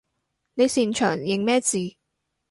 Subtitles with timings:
[0.55, 1.77] 你擅長認咩字？